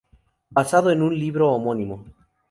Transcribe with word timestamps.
Basado 0.49 0.89
en 0.89 1.03
un 1.03 1.13
libro 1.15 1.51
homónimo. 1.53 2.03